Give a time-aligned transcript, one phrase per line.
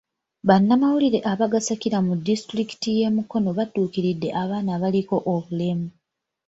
[0.47, 5.87] Bannamawulire abagasakira mu disitulikiti y'e Mukono badduukiridde abaana abaliko obulemu.